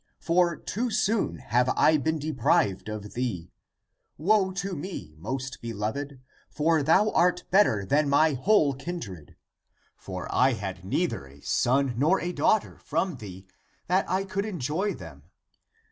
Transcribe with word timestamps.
For 0.19 0.55
too 0.55 0.89
soon 0.89 1.37
have 1.37 1.69
I 1.77 1.97
been 1.97 2.17
deprived 2.17 2.89
of 2.89 3.13
thee! 3.13 3.51
Woe 4.17 4.49
to 4.53 4.75
me, 4.75 5.13
most 5.19 5.61
beloved, 5.61 6.19
for 6.49 6.81
thou 6.81 7.11
art 7.11 7.43
better 7.51 7.85
than 7.85 8.09
my 8.09 8.33
whole 8.33 8.73
kindred. 8.73 9.35
For 9.95 10.27
I 10.33 10.53
had 10.53 10.83
neither 10.83 11.27
a 11.27 11.39
son 11.41 11.93
nor 11.99 12.19
a 12.19 12.31
daughter 12.31 12.79
from 12.83 13.17
thee 13.17 13.45
that 13.85 14.09
I 14.09 14.23
could 14.23 14.45
enjoy 14.45 14.95
them. 14.95 15.21